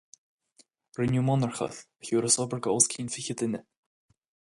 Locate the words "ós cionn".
2.79-3.13